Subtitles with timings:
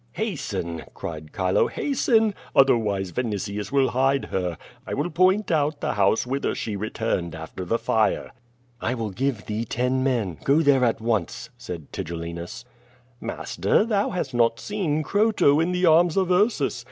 [0.13, 2.33] "Hasten!" cried Chilo, "hasten!
[2.55, 4.57] Otherwise Vinitius will 366 Qt70 VADIS, hide her.
[4.87, 8.31] I will point out the house whither she returned after the fire."
[8.81, 10.39] "I will give thee ten men.
[10.43, 12.65] Go there at once/' said Tigelli nus.
[13.19, 16.79] "Master, thou hast not seen Croto in the arms of Ursus.